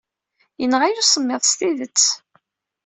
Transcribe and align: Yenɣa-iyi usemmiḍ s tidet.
Yenɣa-iyi 0.61 1.01
usemmiḍ 1.03 1.41
s 1.45 1.53
tidet. 1.59 2.03